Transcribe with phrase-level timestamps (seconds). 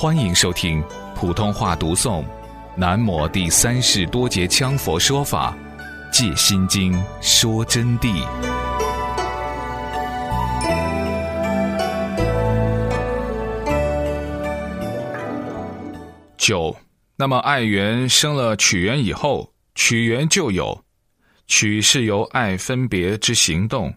[0.00, 0.80] 欢迎收听
[1.16, 2.22] 普通话读诵
[2.76, 5.58] 《南摩第三世多杰羌佛说法·
[6.12, 8.24] 借心经》说真谛。
[16.36, 16.76] 九，
[17.16, 20.80] 那么爱缘生了取缘以后，取缘就有，
[21.48, 23.92] 取是由爱分别之行动，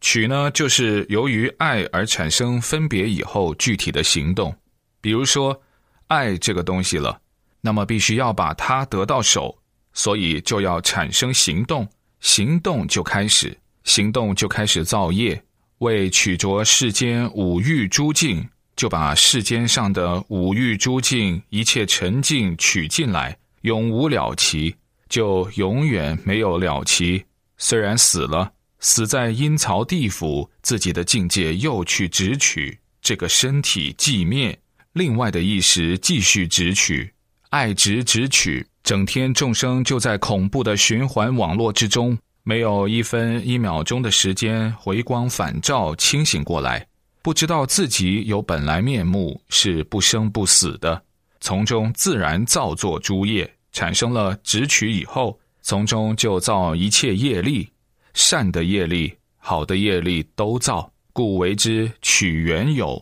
[0.00, 4.54] 取呢就是由于爱而产生分别以后具体的行动。
[5.00, 5.60] 比如说，
[6.08, 7.20] 爱这个东西了，
[7.60, 9.56] 那么必须要把它得到手，
[9.92, 11.88] 所以就要产生行动，
[12.20, 15.42] 行动就开始，行动就开始造业，
[15.78, 18.48] 为取着世间五欲诸境。
[18.76, 24.74] 就把世间上的五欲诸境一切沉静取进来，永无了期，
[25.06, 27.22] 就永远没有了期。
[27.58, 34.58] 虽然死了，死在阴曹地府，自己的境界又去直取，这个身体寂灭，
[34.92, 37.08] 另外的意识继续直取，
[37.50, 46.84] 爱执直取，整天众生就在恐怖的循环网络之中，没有一分一秒钟的时间回光返照清醒过来。
[47.22, 51.00] 不知道自己有本来面目是不生不死的，
[51.40, 57.68] 从中自然造作诸业，产生了直取以后，从中就造一切业力，
[58.14, 63.00] 善的业力、好的业力都造，故为之取缘有，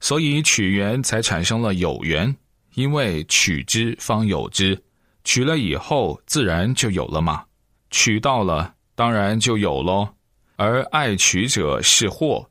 [0.00, 2.34] 所以取缘才产生了有缘，
[2.74, 4.80] 因为取之方有之，
[5.24, 7.44] 取了以后自然就有了嘛，
[7.90, 10.08] 取到了当然就有喽，
[10.56, 12.48] 而爱取者是祸。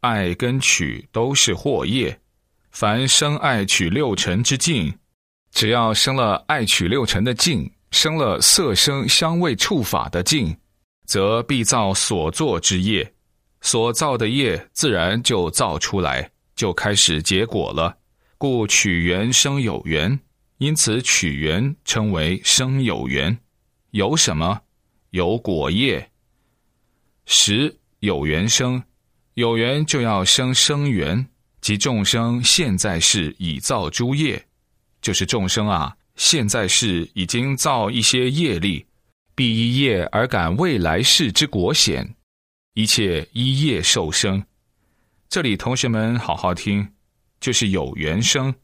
[0.00, 2.18] 爱跟取都是祸业，
[2.72, 4.92] 凡生爱取六尘之境，
[5.52, 10.56] 只要生了爱取六尘的境，生了色声香味触法的境，
[11.06, 13.14] 则必造所作之业，
[13.60, 17.98] 所造的业自然就造出来，就开始结果了。
[18.38, 20.18] 故取缘生有缘，
[20.58, 23.38] 因此取缘称为生有缘。
[23.90, 24.60] 有什么？
[25.10, 26.10] 有果业。
[27.26, 28.82] 十有缘生。
[29.34, 31.26] 有缘就要生生缘，
[31.62, 34.44] 即众生现在是已造诸业，
[35.00, 38.84] 就是众生啊，现在是已经造一些业力，
[39.34, 42.14] 必依业而感未来世之果显，
[42.74, 44.44] 一切依业受生。
[45.32, 46.86] 这里同学们好好听，
[47.40, 48.54] 就是有缘生，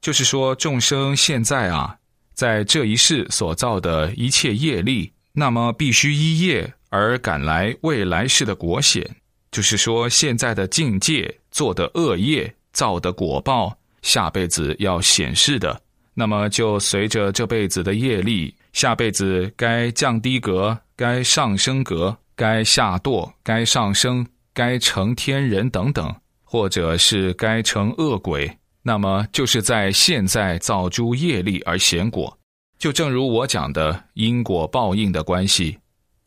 [0.00, 1.96] 就是说众生现在啊，
[2.32, 9.04] 在这一世所造的一切业力，那么必须依业而赶来未来世的果显。
[9.50, 15.82] 就是说，现在的境界做的恶业造的果报，下辈子要显示的，
[16.14, 28.50] 那么就随着这辈子的业力，下辈子该降低格，该上升格，该下堕，该上升，该成天人等等，或者是该成恶鬼，
[28.82, 32.38] 那么就是在现在造诸业力而显果。
[32.78, 35.78] 就正如我讲的因果报应的关系，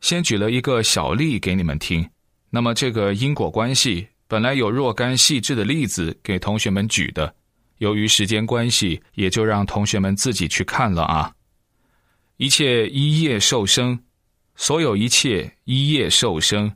[0.01, 2.07] 先举了一个小例给你们听。
[2.49, 7.35] 那么这个因果关系本来有若干细致的例子给同学们举的，
[7.79, 11.33] 由于时间关系，也就让同学们自己去看了啊。
[12.37, 13.99] 一切一业受生，
[14.55, 16.71] 所有一切一业受生，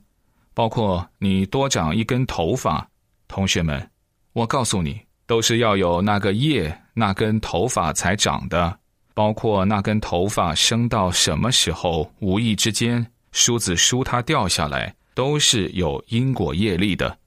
[0.60, 2.86] 包括你多长一根头发，
[3.30, 3.90] 同学们，
[4.34, 8.78] 我告诉你，都是要有那个业那根头发才长的，
[9.14, 14.94] 包括那根头发生到什么时候，无意之间梳子梳它掉下来。
[15.14, 17.18] 都是有因果业力的，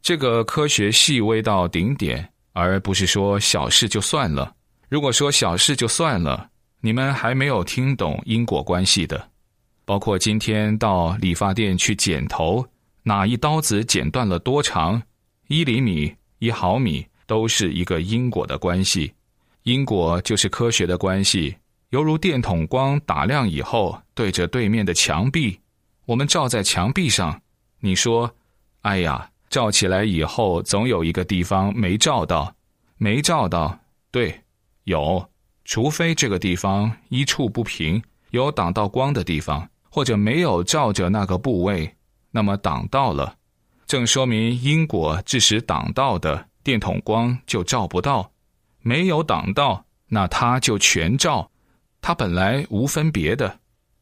[0.00, 4.54] 这个科学细微到顶点，而不是说小事就算了。
[4.88, 6.48] 如果说小事就算了，
[6.80, 9.29] 你们还没有听懂因果关系的。
[9.90, 12.64] 包括今天到理发店去剪头，
[13.02, 15.02] 哪一刀子剪断了多长，
[15.48, 19.12] 一厘米、一毫米，都是一个因果的关系。
[19.64, 21.56] 因果就是科学的关系，
[21.88, 25.58] 犹如电筒光打亮以后，对着对面的墙壁。
[26.04, 27.42] 我们照在墙壁上，
[27.80, 28.32] 你说
[28.82, 32.54] ：“哎呀，照起来以后总有一个地方没照到，
[32.96, 33.76] 没照到。”
[34.12, 34.40] 对，
[34.84, 35.28] 有，
[35.64, 38.00] 除非这个地方一处不平，
[38.30, 41.94] 有挡到光的地方，或者没有照着那个部位，
[42.30, 43.36] 那么挡到了，
[43.86, 48.30] 正说明因果致使挡到的电筒光就照不到，
[48.80, 51.50] 没有挡到，那它就全照，
[52.00, 53.58] 它本来无分别的。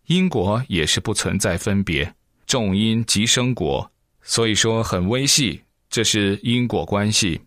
[0.06, 2.14] 因果也是不存在分别，
[2.46, 3.90] 种因即生果，
[4.22, 7.40] 所以说很微细，这是因果关系。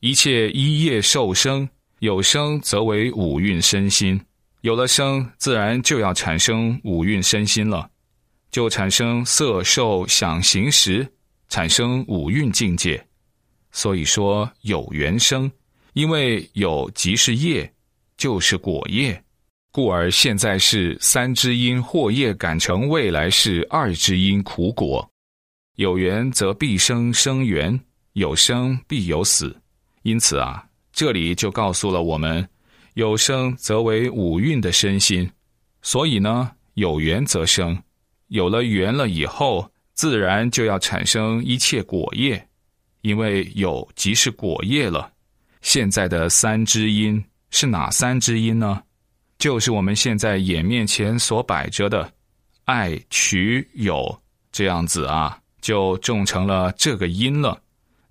[0.00, 1.68] 一切一业受生，
[1.98, 4.20] 有生则为五蕴身心，
[4.64, 7.86] 有了生，自然就要产生五蕴身心了，
[8.50, 11.06] 就产生色受想行识，
[11.50, 13.06] 产生五蕴境界。
[13.72, 15.52] 所以说有缘生，
[15.92, 17.70] 因为有即是业，
[18.16, 19.22] 就是果业，
[19.70, 25.06] 故而现在是三之因祸业感成未来是二之因苦果。
[25.74, 27.78] 有缘则必生生缘，
[28.14, 29.54] 有生必有死。
[30.04, 32.48] 因此啊，这里就告诉了我们，
[32.94, 35.30] 有生则为五蕴的身心，
[35.82, 37.80] 所以呢，有缘则生，
[38.28, 42.48] 有了缘了以后，自然就要产生一切果业，
[43.02, 45.10] 因为有即是果业了。
[45.60, 48.82] 现在的三支因是哪三支因呢？
[49.38, 52.10] 就是我们现在眼面前所摆着的
[52.64, 54.20] 爱取有
[54.50, 55.38] 这样子啊。
[55.64, 57.58] 就种成了这个因了。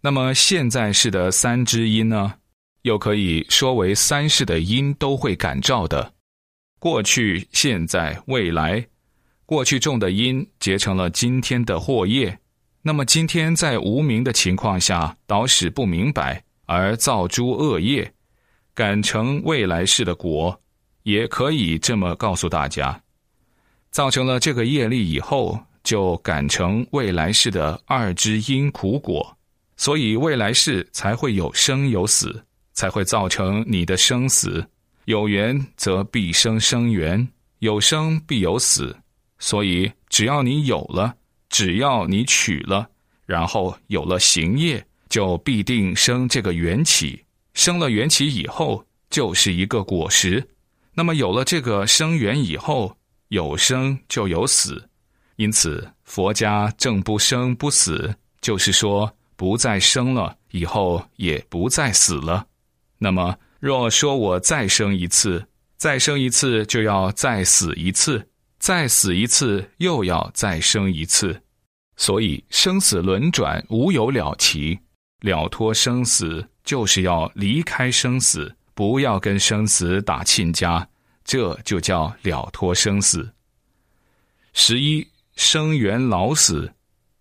[0.01, 2.33] 那么现在式的三支因呢，
[2.83, 6.13] 又可以说为三世的因都会感召的。
[6.79, 8.85] 过去、现在、未来，
[9.45, 12.39] 过去种的因结成了今天的祸业。
[12.81, 18.13] 那么今天在无名的情况下，导使不明白而造诸恶业，
[18.73, 20.57] 感成未来世的果，
[21.01, 23.01] 也可以这么告诉大家，
[23.91, 25.59] 造成了这个业力以后。
[25.83, 29.37] 就感成未来世的二之因苦果，
[29.75, 32.41] 所以未来世才会有生有死，
[32.83, 34.61] 才会造成你的生死。
[35.05, 37.25] 有缘则必生生缘，
[37.59, 38.93] 有生必有死。
[39.39, 41.15] 所以只要你有了，
[41.47, 42.85] 只要你取了，
[43.25, 47.23] 然后有了行业，就必定生这个缘起。
[47.53, 50.45] 生了缘起以后，就是一个果实。
[50.93, 52.93] 那么有了这个生缘以后，
[53.29, 54.89] 有生就有死。
[55.37, 62.45] 因此，佛家正不生不死，就是说不再生了，以后也不再死了。
[63.03, 65.45] 那么，若说我再生一次，
[65.75, 68.25] 再生一次就要再死一次，
[68.59, 71.37] 再死一次又要再生一次，
[71.97, 74.79] 所以生死轮转无有了期。
[75.19, 80.87] 了脱生死，就是要离开生死，不要跟生死打亲家，
[81.25, 83.29] 这就叫了脱生死。
[84.53, 85.05] 十一。
[85.35, 86.71] 生缘老死，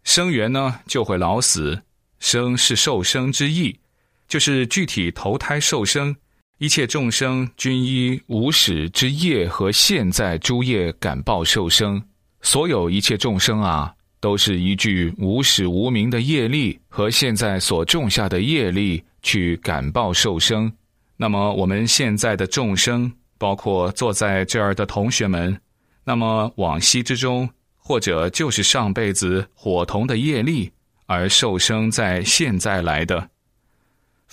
[0.04, 1.82] 生缘呢就会老死。
[2.18, 3.80] 生是受生之意，
[4.28, 6.14] 就是具体投胎受生。
[6.58, 12.02] 一切众生均依无始之业和现在诸业感报受生。
[12.40, 20.72] 所有一切众生啊，都是依据无始无明的业力和现在所种下的业力去感报受生。
[21.16, 25.58] 那么我们现在的众生，包括坐在这儿的同学们，
[26.04, 27.48] 那么往昔之中。
[27.84, 30.70] 或者就是上辈子伙同的业力
[31.06, 33.28] 而受生在现在来的，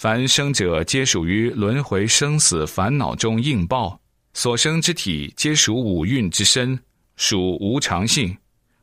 [0.02, 4.00] 凡生者皆属于轮回生死烦恼中应报，
[4.34, 6.80] 所生之体皆属五蕴之身，
[7.18, 8.34] 属无常性，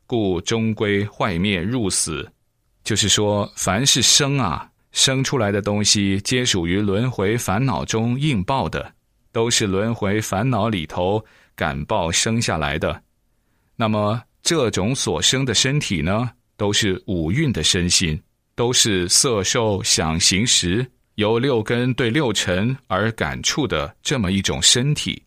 [0.05, 2.31] 故终归坏灭入死。
[2.83, 8.93] 就是说，凡是生啊，生出来的东西皆属于轮回烦恼中应报的，
[9.31, 11.25] 都是轮回烦恼里头
[11.55, 13.01] 感报生下来的。
[13.75, 14.21] 那么。
[14.43, 18.21] 这种所生的身体呢，都是五蕴的身心，
[18.55, 25.19] 都是色受想行识由六根对六尘而感触的这么一种身体。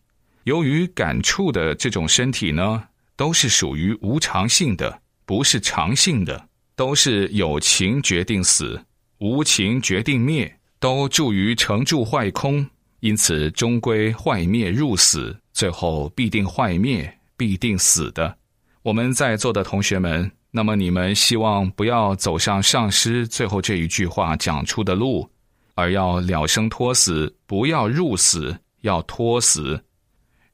[0.45, 2.81] 由于感触的这种身体呢，
[3.17, 6.47] 都是属于无常性的，不是常性的，
[6.77, 8.81] 都是有情决定死，
[9.17, 12.65] 无情决定灭，都住于成住坏空，
[13.01, 18.33] 因此终归坏灭入死，最后必定坏灭，必定死的。
[18.81, 25.29] 我们在座的同学们，那么你们希望不要走上上师最后这一句话讲出的路，
[25.75, 29.81] 而要了生脱死，不要入死，要脱死。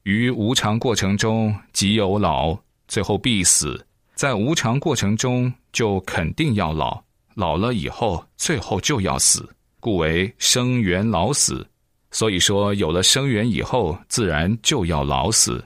[0.04, 2.58] 于无常过程中即有老，
[2.88, 3.86] 最后必死。
[4.16, 7.02] 在无常过程中就肯定要老，
[7.36, 9.48] 老了以后最后就要死，
[9.80, 11.68] 故为生缘老死。
[12.12, 15.64] 所以说，有了生缘以后，自然就要老死。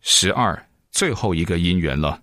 [0.00, 0.66] 十二。
[0.90, 2.22] 最后一个因缘了，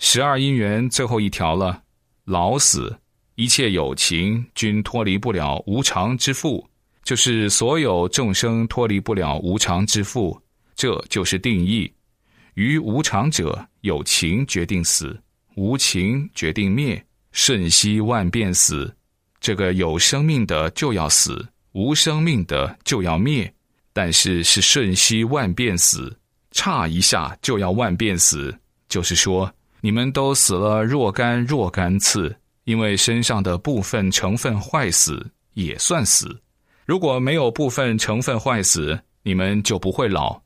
[0.00, 1.80] 十二因缘最后一条了，
[2.24, 2.98] 老死，
[3.40, 6.62] 一切有情均脱离不了无常之父，
[7.02, 10.38] 就是所有众生脱离不了无常之父，
[10.76, 11.90] 这就是定义。
[12.52, 15.18] 于无常者，有情决定死，
[15.54, 18.94] 无情决定灭，瞬息万变死。
[19.40, 21.42] 这个有生命的就要死，
[21.72, 23.50] 无生命的就要灭，
[23.94, 26.14] 但是是瞬息万变死。
[26.50, 28.54] 差一下就要万变死，
[28.86, 32.36] 就是说你们都死了若干若干次，
[32.70, 36.40] 因为身上的部分成分坏死也算死。
[36.86, 40.40] 如果没有部分成分坏死，你们就不会老。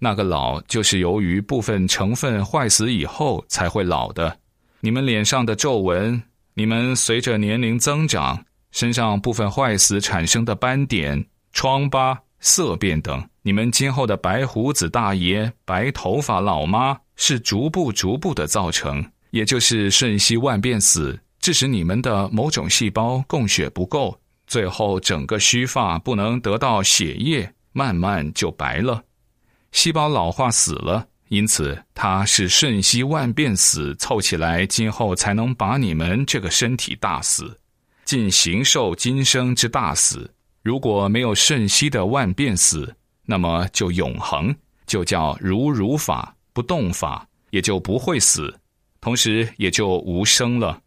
[0.00, 4.36] 那个老就是由于部分成分坏死以后才会老的。
[4.80, 6.20] 你们脸上的皱纹，
[6.54, 21.16] 你们随着年龄增长，身上部分坏死产生的斑点、疮疤、色变等，你们今后的白胡子大爷、白头发老妈，是逐步逐步的造成，也就是瞬息万变死，
[21.48, 24.14] 致使你们的某种细胞供血不够，
[24.46, 29.02] 最后整个须发不能得到血液，慢慢就白了，
[29.72, 31.08] 细胞老化死了。
[31.28, 37.58] 因此，它是瞬息万变死凑起来，今后才能把你们这个身体大死，
[38.04, 40.30] 尽形受今生之大死。
[40.62, 44.54] 如果没有瞬息的万变死，那么就永恒，
[44.86, 48.54] 就叫如如法不动法，也就不会死，
[49.00, 50.78] 同时也就无生了。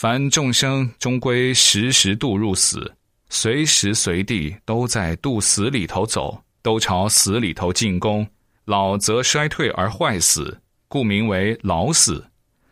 [0.00, 2.94] 凡众生终归时时度入死，
[3.30, 8.24] 随时随地都在度死里头走，都朝死里头进攻。
[8.64, 12.24] 老则衰退而坏死，故名为老死。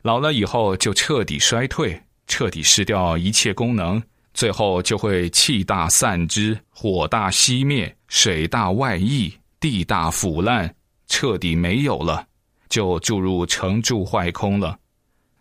[0.02, 4.00] 老了以后就彻底衰退，彻底失掉一切功能，
[4.32, 10.72] 最后就会气大散之，火大熄灭，水大外溢，地大腐烂，
[11.08, 12.24] 彻底没有了，
[12.68, 14.78] 就注入成住坏空了。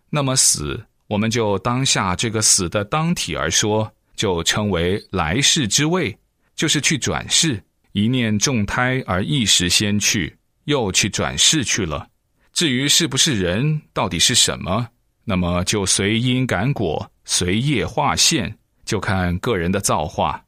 [0.09, 6.17] 那么死，我们就当下这个死的当体而说，就称为来世之位，
[6.55, 10.35] 就是去转世，一念重胎而一时先去。
[10.65, 12.07] 又去转世去了。
[12.51, 14.87] 至于是不是人，到底是什么，
[15.23, 20.43] 那么就随因感果，随业化现，就看个人的造化。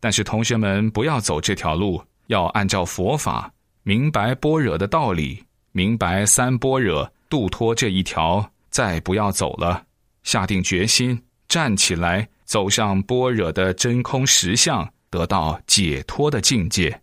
[0.00, 9.84] 但是同学们不要走这条路，要按照佛法，明白般若的道理，明白三般若度脱这一条，再不要走了。
[10.24, 17.01] 下定决心，站起来，走上般若的真空实相，得到解脱的境界。